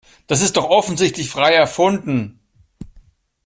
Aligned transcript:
Das 0.25 0.41
ist 0.41 0.57
doch 0.57 0.67
offensichtlich 0.71 1.29
frei 1.29 1.53
erfunden. 1.53 2.39